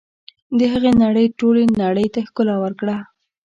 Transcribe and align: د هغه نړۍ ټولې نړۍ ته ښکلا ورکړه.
د 0.57 0.59
هغه 0.73 0.91
نړۍ 1.03 1.27
ټولې 1.39 1.63
نړۍ 1.83 2.07
ته 2.13 2.19
ښکلا 2.27 2.55
ورکړه. 2.63 2.97